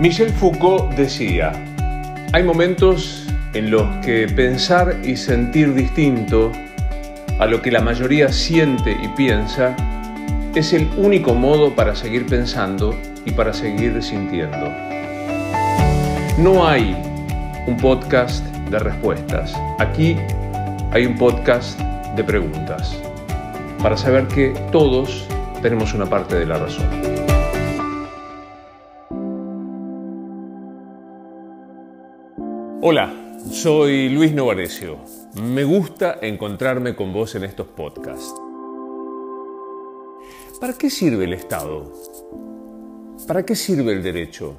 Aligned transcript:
Michel 0.00 0.30
Foucault 0.30 0.92
decía, 0.96 1.52
hay 2.32 2.42
momentos 2.42 3.26
en 3.52 3.70
los 3.70 3.86
que 4.04 4.26
pensar 4.26 4.96
y 5.04 5.16
sentir 5.16 5.72
distinto 5.72 6.50
a 7.38 7.46
lo 7.46 7.62
que 7.62 7.70
la 7.70 7.80
mayoría 7.80 8.32
siente 8.32 8.90
y 9.00 9.06
piensa 9.16 9.76
es 10.56 10.72
el 10.72 10.88
único 10.96 11.32
modo 11.34 11.76
para 11.76 11.94
seguir 11.94 12.26
pensando 12.26 12.92
y 13.24 13.30
para 13.30 13.52
seguir 13.52 14.02
sintiendo. 14.02 14.72
No 16.38 16.66
hay 16.66 16.96
un 17.68 17.76
podcast 17.76 18.44
de 18.70 18.80
respuestas. 18.80 19.54
Aquí 19.78 20.16
hay 20.90 21.06
un 21.06 21.16
podcast 21.16 21.78
de 22.16 22.24
preguntas 22.24 22.98
para 23.80 23.96
saber 23.96 24.26
que 24.26 24.52
todos 24.72 25.28
tenemos 25.62 25.94
una 25.94 26.06
parte 26.06 26.34
de 26.34 26.46
la 26.46 26.58
razón. 26.58 27.13
Hola, 32.86 33.38
soy 33.50 34.10
Luis 34.10 34.34
Novarecio. 34.34 34.98
Me 35.42 35.64
gusta 35.64 36.18
encontrarme 36.20 36.94
con 36.94 37.14
vos 37.14 37.34
en 37.34 37.44
estos 37.44 37.66
podcasts. 37.68 38.34
¿Para 40.60 40.74
qué 40.74 40.90
sirve 40.90 41.24
el 41.24 41.32
Estado? 41.32 41.90
¿Para 43.26 43.42
qué 43.42 43.56
sirve 43.56 43.90
el 43.94 44.02
derecho? 44.02 44.56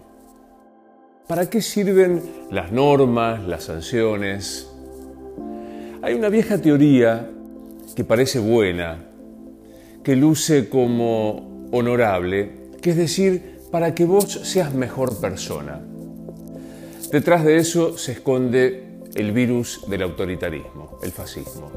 ¿Para 1.27 1.47
qué 1.51 1.61
sirven 1.61 2.23
las 2.49 2.71
normas, 2.71 3.43
las 3.43 3.65
sanciones? 3.65 4.73
Hay 6.01 6.15
una 6.15 6.29
vieja 6.29 6.57
teoría 6.57 7.29
que 7.95 8.03
parece 8.03 8.39
buena, 8.39 9.05
que 10.03 10.15
luce 10.15 10.67
como 10.67 11.67
honorable, 11.71 12.71
que 12.81 12.89
es 12.89 12.97
decir, 12.97 13.59
para 13.69 13.93
que 13.93 14.05
vos 14.05 14.25
seas 14.31 14.73
mejor 14.73 15.21
persona. 15.21 15.79
Detrás 17.15 17.45
de 17.45 17.55
eso 17.55 17.97
se 17.97 18.11
esconde 18.11 18.99
el 19.15 19.31
virus 19.31 19.87
del 19.87 20.01
autoritarismo, 20.01 20.99
el 21.01 21.13
fascismo. 21.13 21.71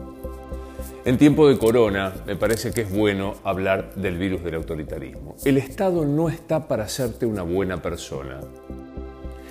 En 1.05 1.17
tiempo 1.17 1.49
de 1.49 1.57
corona 1.57 2.13
me 2.27 2.35
parece 2.35 2.73
que 2.73 2.81
es 2.81 2.91
bueno 2.91 3.35
hablar 3.45 3.95
del 3.95 4.19
virus 4.19 4.43
del 4.43 4.57
autoritarismo. 4.57 5.37
El 5.45 5.59
Estado 5.59 6.05
no 6.05 6.29
está 6.29 6.67
para 6.67 6.83
hacerte 6.83 7.25
una 7.25 7.45
buena 7.45 7.81
persona. 7.81 8.41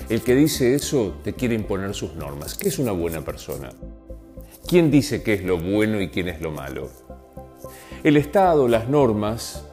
El 0.10 0.20
que 0.24 0.36
dice 0.36 0.76
eso 0.76 1.20
te 1.24 1.32
quiere 1.32 1.56
imponer 1.56 1.94
sus 1.94 2.16
normas. 2.16 2.56
¿Qué 2.56 2.68
es 2.68 2.80
una 2.80 2.92
buena 2.92 3.22
persona? 3.22 3.70
¿Quién 4.68 4.92
dice 4.92 5.24
qué 5.24 5.36
es 5.36 5.46
lo 5.46 5.58
bueno 5.58 6.02
y 6.02 6.10
quién 6.10 6.28
es 6.28 6.42
lo 6.42 6.52
malo? 6.52 6.90
El 8.04 8.18
Estado, 8.18 8.68
las 8.68 8.90
normas, 8.90 9.64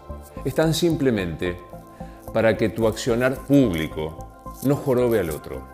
están 0.44 0.74
simplemente 0.74 1.56
para 2.32 2.56
que 2.56 2.68
tu 2.68 2.86
accionar 2.86 3.34
público 3.48 4.30
no 4.62 4.76
jorobe 4.76 5.18
al 5.18 5.30
otro. 5.30 5.73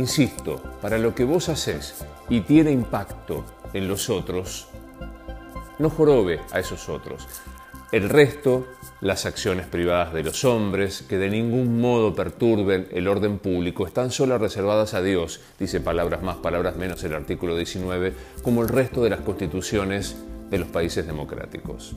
Insisto, 0.00 0.62
para 0.80 0.96
lo 0.96 1.14
que 1.14 1.24
vos 1.24 1.50
haces 1.50 2.06
y 2.30 2.40
tiene 2.40 2.70
impacto 2.70 3.44
en 3.74 3.86
los 3.86 4.08
otros, 4.08 4.68
no 5.78 5.90
jorobe 5.90 6.40
a 6.52 6.58
esos 6.58 6.88
otros. 6.88 7.28
El 7.92 8.08
resto, 8.08 8.66
las 9.02 9.26
acciones 9.26 9.66
privadas 9.66 10.14
de 10.14 10.22
los 10.22 10.42
hombres, 10.46 11.02
que 11.02 11.18
de 11.18 11.28
ningún 11.28 11.82
modo 11.82 12.14
perturben 12.14 12.88
el 12.92 13.08
orden 13.08 13.38
público, 13.38 13.86
están 13.86 14.10
solo 14.10 14.38
reservadas 14.38 14.94
a 14.94 15.02
Dios, 15.02 15.42
dice 15.58 15.80
palabras 15.80 16.22
más, 16.22 16.38
palabras 16.38 16.76
menos 16.76 17.04
el 17.04 17.12
artículo 17.12 17.54
19, 17.54 18.14
como 18.40 18.62
el 18.62 18.70
resto 18.70 19.04
de 19.04 19.10
las 19.10 19.20
constituciones 19.20 20.16
de 20.48 20.58
los 20.60 20.68
países 20.68 21.06
democráticos. 21.06 21.94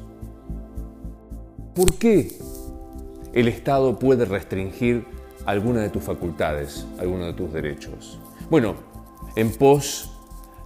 ¿Por 1.73 1.97
qué 1.97 2.33
el 3.31 3.47
Estado 3.47 3.97
puede 3.97 4.25
restringir 4.25 5.22
alguna 5.45 5.81
de 5.81 5.89
tus 5.89 6.03
facultades, 6.03 6.85
alguno 6.99 7.25
de 7.25 7.33
tus 7.33 7.51
derechos. 7.51 8.19
Bueno, 8.49 8.75
en 9.35 9.51
pos 9.51 10.13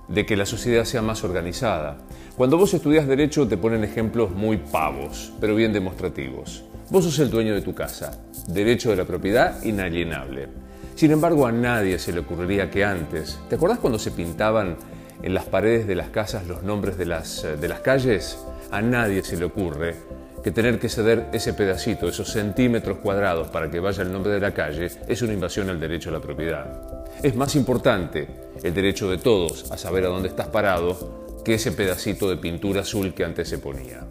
de 0.07 0.25
que 0.25 0.37
la 0.37 0.45
sociedad 0.45 0.85
sea 0.85 1.01
más 1.01 1.23
organizada. 1.23 1.97
Cuando 2.35 2.57
vos 2.57 2.73
estudias 2.73 3.07
derecho 3.07 3.47
te 3.47 3.57
ponen 3.57 3.83
ejemplos 3.83 4.31
muy 4.31 4.57
pavos, 4.57 5.33
pero 5.39 5.55
bien 5.55 5.73
demostrativos. 5.73 6.63
Vos 6.89 7.03
sos 7.03 7.19
el 7.19 7.29
dueño 7.29 7.53
de 7.53 7.61
tu 7.61 7.73
casa, 7.75 8.23
derecho 8.47 8.89
de 8.89 8.95
la 8.95 9.05
propiedad 9.05 9.61
inalienable. 9.63 10.47
Sin 10.95 11.11
embargo, 11.11 11.45
a 11.45 11.51
nadie 11.51 11.99
se 11.99 12.13
le 12.13 12.21
ocurriría 12.21 12.71
que 12.71 12.85
antes, 12.85 13.39
¿te 13.49 13.55
acordás 13.55 13.79
cuando 13.79 13.99
se 13.99 14.11
pintaban 14.11 14.77
en 15.21 15.33
las 15.33 15.45
paredes 15.45 15.87
de 15.87 15.95
las 15.95 16.09
casas 16.09 16.47
los 16.47 16.63
nombres 16.63 16.97
de 16.97 17.05
las, 17.05 17.43
de 17.43 17.67
las 17.67 17.81
calles? 17.81 18.37
A 18.71 18.81
nadie 18.81 19.23
se 19.23 19.37
le 19.37 19.45
ocurre 19.45 19.95
que 20.43 20.51
tener 20.51 20.79
que 20.79 20.89
ceder 20.89 21.29
ese 21.31 21.53
pedacito, 21.53 22.07
esos 22.07 22.31
centímetros 22.31 22.99
cuadrados 22.99 23.47
para 23.49 23.69
que 23.69 23.79
vaya 23.79 24.03
el 24.03 24.11
nombre 24.11 24.31
de 24.31 24.39
la 24.39 24.53
calle, 24.53 24.89
es 25.07 25.21
una 25.21 25.33
invasión 25.33 25.69
al 25.69 25.79
derecho 25.79 26.09
a 26.09 26.13
la 26.13 26.21
propiedad. 26.21 27.05
Es 27.23 27.35
más 27.35 27.55
importante 27.55 28.27
el 28.63 28.73
derecho 28.73 29.09
de 29.09 29.17
todos 29.17 29.71
a 29.71 29.77
saber 29.77 30.05
a 30.05 30.09
dónde 30.09 30.29
estás 30.29 30.47
parado 30.47 31.27
que 31.43 31.55
ese 31.55 31.71
pedacito 31.71 32.29
de 32.29 32.37
pintura 32.37 32.81
azul 32.81 33.13
que 33.13 33.23
antes 33.23 33.49
se 33.49 33.57
ponía. 33.57 34.05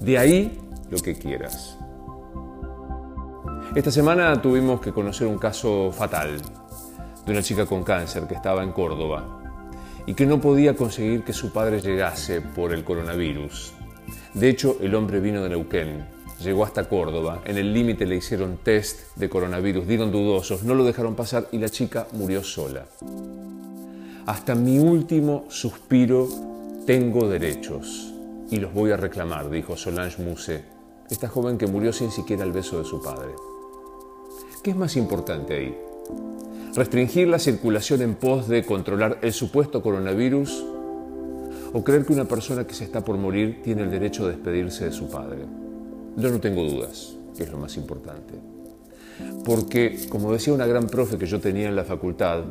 De 0.00 0.18
ahí 0.18 0.58
lo 0.90 0.98
que 0.98 1.14
quieras. 1.14 1.78
Esta 3.74 3.90
semana 3.90 4.40
tuvimos 4.40 4.80
que 4.80 4.92
conocer 4.92 5.26
un 5.26 5.38
caso 5.38 5.92
fatal 5.92 6.40
de 7.24 7.32
una 7.32 7.42
chica 7.42 7.66
con 7.66 7.82
cáncer 7.82 8.26
que 8.26 8.34
estaba 8.34 8.62
en 8.62 8.72
Córdoba 8.72 9.42
y 10.06 10.14
que 10.14 10.26
no 10.26 10.40
podía 10.40 10.76
conseguir 10.76 11.24
que 11.24 11.32
su 11.32 11.52
padre 11.52 11.80
llegase 11.80 12.40
por 12.40 12.72
el 12.72 12.84
coronavirus 12.84 13.75
de 14.36 14.50
hecho, 14.50 14.76
el 14.82 14.94
hombre 14.94 15.18
vino 15.18 15.42
de 15.42 15.48
Neuquén, 15.48 16.04
llegó 16.42 16.62
hasta 16.62 16.86
Córdoba, 16.86 17.40
en 17.46 17.56
el 17.56 17.72
límite 17.72 18.04
le 18.04 18.16
hicieron 18.16 18.58
test 18.62 19.16
de 19.16 19.30
coronavirus, 19.30 19.86
dieron 19.86 20.12
dudosos, 20.12 20.62
no 20.62 20.74
lo 20.74 20.84
dejaron 20.84 21.14
pasar 21.14 21.48
y 21.52 21.58
la 21.58 21.70
chica 21.70 22.06
murió 22.12 22.44
sola. 22.44 22.84
Hasta 24.26 24.54
mi 24.54 24.78
último 24.78 25.46
suspiro 25.48 26.28
tengo 26.84 27.30
derechos 27.30 28.12
y 28.50 28.56
los 28.56 28.74
voy 28.74 28.90
a 28.90 28.98
reclamar, 28.98 29.48
dijo 29.48 29.74
Solange 29.74 30.22
Muse, 30.22 30.64
esta 31.08 31.28
joven 31.28 31.56
que 31.56 31.66
murió 31.66 31.94
sin 31.94 32.10
siquiera 32.10 32.44
el 32.44 32.52
beso 32.52 32.78
de 32.78 32.84
su 32.84 33.02
padre. 33.02 33.30
¿Qué 34.62 34.72
es 34.72 34.76
más 34.76 34.96
importante 34.96 35.54
ahí? 35.54 35.78
¿Restringir 36.74 37.28
la 37.28 37.38
circulación 37.38 38.02
en 38.02 38.14
pos 38.14 38.48
de 38.48 38.66
controlar 38.66 39.18
el 39.22 39.32
supuesto 39.32 39.80
coronavirus 39.80 40.62
o 41.76 41.84
creer 41.84 42.06
que 42.06 42.14
una 42.14 42.24
persona 42.24 42.66
que 42.66 42.72
se 42.72 42.84
está 42.84 43.04
por 43.04 43.18
morir 43.18 43.60
tiene 43.62 43.82
el 43.82 43.90
derecho 43.90 44.24
de 44.24 44.32
despedirse 44.32 44.86
de 44.86 44.92
su 44.92 45.10
padre. 45.10 45.44
Yo 46.16 46.30
no 46.30 46.40
tengo 46.40 46.64
dudas, 46.64 47.14
que 47.36 47.42
es 47.42 47.50
lo 47.50 47.58
más 47.58 47.76
importante. 47.76 48.32
Porque, 49.44 50.06
como 50.08 50.32
decía 50.32 50.54
una 50.54 50.64
gran 50.64 50.86
profe 50.86 51.18
que 51.18 51.26
yo 51.26 51.38
tenía 51.38 51.68
en 51.68 51.76
la 51.76 51.84
facultad, 51.84 52.44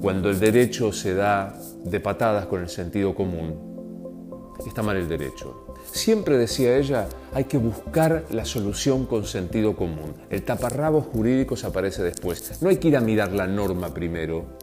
cuando 0.00 0.30
el 0.30 0.40
derecho 0.40 0.94
se 0.94 1.12
da 1.12 1.60
de 1.84 2.00
patadas 2.00 2.46
con 2.46 2.62
el 2.62 2.70
sentido 2.70 3.14
común, 3.14 4.54
está 4.66 4.82
mal 4.82 4.96
el 4.96 5.10
derecho. 5.10 5.74
Siempre 5.92 6.38
decía 6.38 6.74
ella, 6.78 7.08
hay 7.34 7.44
que 7.44 7.58
buscar 7.58 8.24
la 8.30 8.46
solución 8.46 9.04
con 9.04 9.26
sentido 9.26 9.76
común. 9.76 10.14
El 10.30 10.42
taparrabos 10.42 11.04
jurídicos 11.04 11.64
aparece 11.64 12.02
después. 12.02 12.62
No 12.62 12.70
hay 12.70 12.78
que 12.78 12.88
ir 12.88 12.96
a 12.96 13.02
mirar 13.02 13.32
la 13.32 13.46
norma 13.46 13.92
primero 13.92 14.56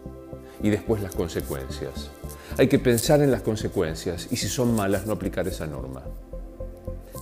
y 0.63 0.69
después 0.69 1.03
las 1.03 1.13
consecuencias. 1.13 2.09
Hay 2.57 2.67
que 2.67 2.79
pensar 2.79 3.21
en 3.21 3.29
las 3.29 3.41
consecuencias 3.41 4.27
y 4.31 4.37
si 4.37 4.47
son 4.47 4.75
malas 4.75 5.05
no 5.05 5.13
aplicar 5.13 5.47
esa 5.47 5.67
norma. 5.67 6.01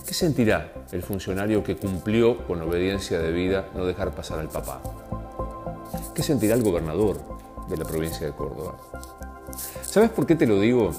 ¿Qué 0.06 0.14
sentirá 0.14 0.72
el 0.92 1.02
funcionario 1.02 1.62
que 1.62 1.76
cumplió 1.76 2.46
con 2.46 2.62
obediencia 2.62 3.18
de 3.18 3.32
vida 3.32 3.68
no 3.74 3.84
dejar 3.84 4.14
pasar 4.14 4.38
al 4.38 4.48
papá? 4.48 4.80
¿Qué 6.14 6.22
sentirá 6.22 6.54
el 6.54 6.62
gobernador 6.62 7.20
de 7.68 7.76
la 7.76 7.84
provincia 7.84 8.26
de 8.26 8.32
Córdoba? 8.32 8.76
¿Sabes 9.82 10.10
por 10.10 10.24
qué 10.24 10.36
te 10.36 10.46
lo 10.46 10.60
digo? 10.60 10.92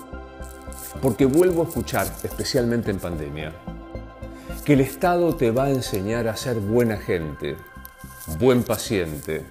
Porque 1.02 1.26
vuelvo 1.26 1.64
a 1.64 1.66
escuchar, 1.66 2.08
especialmente 2.24 2.92
en 2.92 3.00
pandemia, 3.00 3.54
que 4.66 4.74
el 4.74 4.82
Estado 4.82 5.36
te 5.36 5.52
va 5.52 5.66
a 5.66 5.70
enseñar 5.70 6.28
a 6.28 6.36
ser 6.36 6.60
buena 6.60 6.98
gente, 6.98 7.56
buen 8.40 8.64
paciente, 8.64 9.46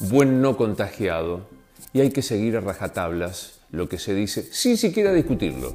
buen 0.00 0.42
no 0.42 0.56
contagiado, 0.56 1.55
y 1.96 2.00
hay 2.02 2.10
que 2.10 2.20
seguir 2.20 2.58
a 2.58 2.60
rajatablas 2.60 3.60
lo 3.70 3.88
que 3.88 3.96
se 3.96 4.14
dice 4.14 4.42
sin 4.42 4.76
siquiera 4.76 5.14
discutirlo. 5.14 5.74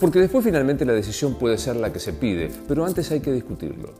Porque 0.00 0.20
después 0.20 0.44
finalmente 0.44 0.84
la 0.84 0.92
decisión 0.92 1.34
puede 1.34 1.58
ser 1.58 1.74
la 1.74 1.92
que 1.92 1.98
se 1.98 2.12
pide, 2.12 2.48
pero 2.68 2.86
antes 2.86 3.10
hay 3.10 3.18
que 3.18 3.32
discutirlo. 3.32 3.94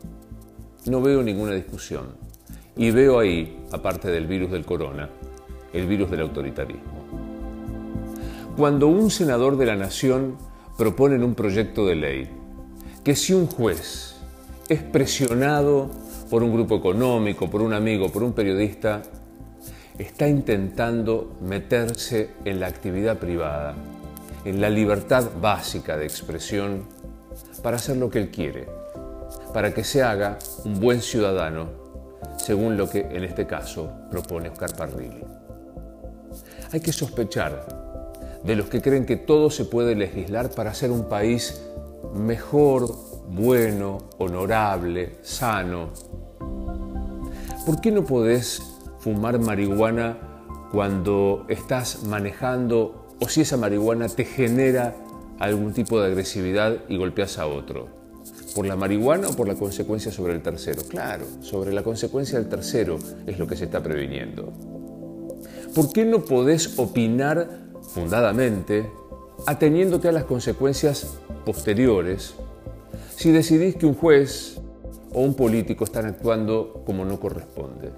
No 0.87 1.03
veo 1.03 1.21
ninguna 1.25 1.53
discusión. 1.53 2.15
Y 2.77 2.93
veo 2.93 3.19
ahí, 3.19 3.61
aparte 3.73 4.09
del 4.09 4.29
virus 4.29 4.53
del 4.53 4.65
corona, 4.65 5.11
el 5.73 5.89
virus 5.89 6.13
del 6.13 6.21
autoritarismo. 6.21 7.05
Cuando 8.57 8.87
un 8.87 9.11
senador 9.11 9.59
de 9.59 9.67
la 9.67 9.75
nación 9.75 10.37
propone 10.79 11.17
en 11.17 11.25
un 11.25 11.35
proyecto 11.35 11.85
de 11.87 11.97
ley 11.97 12.29
que 13.03 13.17
si 13.17 13.33
un 13.33 13.49
juez 13.49 14.15
es 14.69 14.81
presionado 14.81 15.91
por 16.31 16.45
un 16.45 16.53
grupo 16.53 16.77
económico, 16.77 17.51
por 17.51 17.63
un 17.63 17.73
amigo, 17.73 18.13
por 18.13 18.23
un 18.23 18.33
periodista, 18.33 19.03
está 19.99 20.27
intentando 20.27 21.37
meterse 21.41 22.31
en 22.45 22.61
la 22.61 22.67
actividad 22.67 23.19
privada, 23.19 23.75
en 24.45 24.61
la 24.61 24.69
libertad 24.69 25.31
básica 25.41 25.97
de 25.97 26.05
expresión, 26.05 26.85
para 27.63 27.77
hacer 27.77 27.97
lo 27.97 28.11
que 28.11 28.19
él 28.19 28.31
quiere, 28.31 28.67
para 29.53 29.73
que 29.73 29.85
se 29.85 30.03
haga 30.03 30.39
un 30.65 30.81
buen 30.81 31.01
ciudadano 31.01 31.85
según 32.37 32.77
lo 32.77 32.91
que 32.91 33.01
en 33.01 33.25
este 33.25 33.47
caso 33.47 33.91
propone 34.11 34.49
Oscar 34.49 34.75
Parrilli. 34.77 35.23
Hay 36.73 36.81
que 36.81 36.93
sospechar 36.93 37.85
de 38.43 38.57
los 38.57 38.67
que 38.67 38.83
creen 38.83 39.07
que 39.07 39.17
todo 39.17 39.49
se 39.49 39.65
puede 39.65 39.95
legislar 39.95 40.51
para 40.51 40.71
hacer 40.71 40.91
un 40.91 41.09
país 41.09 41.63
mejor, 42.15 42.93
bueno, 43.29 44.11
honorable, 44.19 45.19
sano. 45.23 45.91
¿Por 47.65 47.81
qué 47.81 47.91
no 47.91 48.05
podés 48.05 48.74
fumar 49.05 49.39
marihuana 49.39 50.17
cuando 50.73 51.45
estás 51.51 52.05
manejando 52.05 53.15
o 53.21 53.29
si 53.29 53.43
esa 53.43 53.59
marihuana 53.59 54.09
te 54.09 54.25
genera 54.25 54.97
algún 55.39 55.75
tipo 55.75 56.01
de 56.01 56.07
agresividad 56.07 56.79
y 56.89 56.97
golpeas 56.97 57.39
a 57.39 57.47
otro? 57.47 57.89
¿Por 58.55 58.65
la 58.65 58.77
marihuana 58.77 59.29
o 59.29 59.37
por 59.37 59.47
la 59.47 59.57
consecuencia 59.57 60.11
sobre 60.11 60.33
el 60.33 60.41
tercero? 60.41 60.81
Claro, 60.89 61.27
sobre 61.43 61.75
la 61.75 61.83
consecuencia 61.83 62.39
del 62.39 62.49
tercero 62.49 62.97
es 63.27 63.39
lo 63.39 63.47
que 63.47 63.57
se 63.57 63.65
está 63.65 63.83
previniendo. 63.83 64.55
¿Por 65.75 65.93
qué 65.93 66.07
no 66.07 66.25
podés 66.25 66.79
opinar 66.79 67.47
fundadamente 67.83 68.91
ateniéndote 69.47 70.09
a 70.09 70.13
las 70.13 70.25
consecuencias 70.25 71.19
posteriores 71.45 72.37
si 73.17 73.33
decidís 73.33 73.77
que 73.77 73.85
un 73.85 73.95
juez 73.95 74.63
o 75.13 75.21
un 75.21 75.35
político 75.35 75.85
están 75.85 76.07
actuando 76.07 76.83
como 76.87 77.05
no 77.05 77.21
corresponde. 77.21 77.91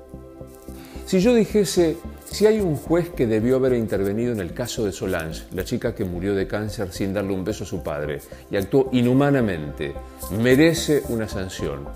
Si 1.07 1.21
yo 1.21 1.37
dijese, 1.37 1.99
si 2.25 2.47
hay 2.47 2.59
un 2.59 2.75
juez 2.75 3.11
que 3.11 3.29
debió 3.29 3.57
haber 3.57 3.75
intervenido 3.75 4.33
en 4.33 4.41
el 4.41 4.53
caso 4.53 4.85
de 4.85 4.91
Solange, 4.91 5.45
la 5.53 5.63
chica 5.63 5.95
que 5.95 6.05
murió 6.05 6.35
de 6.35 6.49
cáncer 6.49 6.93
sin 6.93 7.15
darle 7.15 7.33
un 7.33 7.45
beso 7.45 7.63
a 7.63 7.67
su 7.69 7.81
padre, 7.81 8.21
y 8.51 8.57
actuó 8.57 8.89
inhumanamente, 8.91 9.95
merece 10.43 11.05
una 11.09 11.29
sanción. 11.29 11.87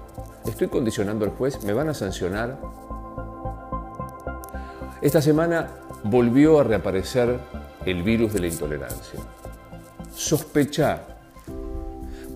¿Estoy 0.46 0.68
condicionando 0.68 1.24
al 1.24 1.32
juez? 1.32 1.60
¿Me 1.64 1.72
van 1.72 1.88
a 1.88 1.94
sancionar? 1.94 2.56
Esta 5.02 5.20
semana 5.20 5.70
volvió 6.04 6.60
a 6.60 6.62
reaparecer 6.62 7.36
el 7.84 8.04
virus 8.04 8.32
de 8.32 8.38
la 8.38 8.46
intolerancia. 8.46 9.18
Sospecha 10.14 11.02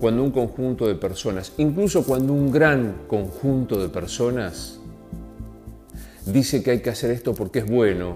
cuando 0.01 0.21
un 0.21 0.31
conjunto 0.31 0.87
de 0.87 0.95
personas, 0.95 1.53
incluso 1.57 2.03
cuando 2.03 2.33
un 2.33 2.51
gran 2.51 3.03
conjunto 3.07 3.81
de 3.81 3.87
personas, 3.87 4.81
dice 6.25 6.63
que 6.63 6.71
hay 6.71 6.79
que 6.79 6.89
hacer 6.89 7.11
esto 7.11 7.33
porque 7.33 7.59
es 7.59 7.69
bueno, 7.69 8.15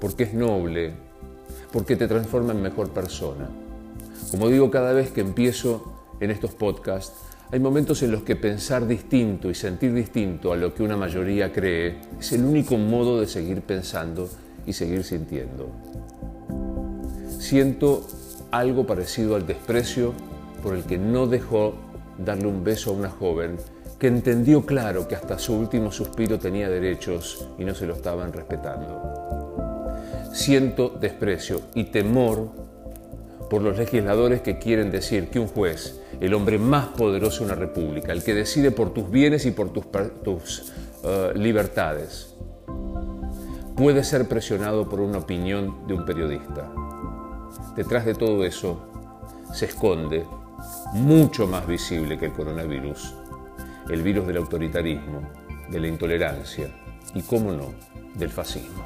porque 0.00 0.24
es 0.24 0.34
noble, 0.34 0.92
porque 1.72 1.96
te 1.96 2.08
transforma 2.08 2.52
en 2.52 2.62
mejor 2.62 2.90
persona. 2.90 3.48
Como 4.30 4.48
digo 4.48 4.70
cada 4.70 4.92
vez 4.92 5.10
que 5.10 5.20
empiezo 5.20 5.92
en 6.20 6.30
estos 6.30 6.52
podcasts, 6.52 7.14
hay 7.50 7.60
momentos 7.60 8.02
en 8.02 8.10
los 8.10 8.22
que 8.22 8.36
pensar 8.36 8.86
distinto 8.86 9.50
y 9.50 9.54
sentir 9.54 9.92
distinto 9.92 10.52
a 10.52 10.56
lo 10.56 10.74
que 10.74 10.82
una 10.82 10.96
mayoría 10.96 11.52
cree 11.52 11.98
es 12.18 12.32
el 12.32 12.44
único 12.44 12.76
modo 12.76 13.20
de 13.20 13.26
seguir 13.26 13.60
pensando 13.60 14.28
y 14.66 14.72
seguir 14.72 15.04
sintiendo. 15.04 15.68
Siento 17.38 18.06
algo 18.50 18.86
parecido 18.86 19.36
al 19.36 19.46
desprecio 19.46 20.14
por 20.62 20.74
el 20.74 20.84
que 20.84 20.96
no 20.96 21.26
dejó 21.26 21.74
darle 22.18 22.46
un 22.46 22.64
beso 22.64 22.90
a 22.90 22.94
una 22.94 23.10
joven 23.10 23.56
que 24.04 24.08
entendió 24.08 24.66
claro 24.66 25.08
que 25.08 25.14
hasta 25.14 25.38
su 25.38 25.54
último 25.54 25.90
suspiro 25.90 26.38
tenía 26.38 26.68
derechos 26.68 27.48
y 27.56 27.64
no 27.64 27.74
se 27.74 27.86
lo 27.86 27.94
estaban 27.94 28.34
respetando. 28.34 29.94
Siento 30.30 30.90
desprecio 30.90 31.62
y 31.74 31.84
temor 31.84 32.50
por 33.48 33.62
los 33.62 33.78
legisladores 33.78 34.42
que 34.42 34.58
quieren 34.58 34.90
decir 34.90 35.30
que 35.30 35.38
un 35.38 35.46
juez, 35.46 36.02
el 36.20 36.34
hombre 36.34 36.58
más 36.58 36.88
poderoso 36.88 37.38
de 37.38 37.44
una 37.46 37.54
república, 37.54 38.12
el 38.12 38.22
que 38.22 38.34
decide 38.34 38.72
por 38.72 38.92
tus 38.92 39.10
bienes 39.10 39.46
y 39.46 39.52
por 39.52 39.72
tus, 39.72 40.74
eh, 41.02 41.32
libertades, 41.34 42.34
puede 43.74 44.04
ser 44.04 44.28
presionado 44.28 44.86
por 44.86 45.00
una 45.00 45.16
opinión 45.16 45.86
de 45.86 45.94
un 45.94 46.04
periodista. 46.04 46.70
Detrás 47.74 48.04
de 48.04 48.12
todo 48.12 48.44
eso 48.44 48.84
se 49.54 49.64
esconde 49.64 50.26
mucho 50.92 51.46
más 51.46 51.66
visible 51.66 52.18
que 52.18 52.26
el 52.26 52.32
coronavirus, 52.32 53.14
el 53.88 54.02
virus 54.02 54.26
del 54.26 54.38
autoritarismo, 54.38 55.30
de 55.68 55.80
la 55.80 55.88
intolerancia 55.88 56.68
y, 57.14 57.22
cómo 57.22 57.52
no, 57.52 57.74
del 58.14 58.30
fascismo. 58.30 58.84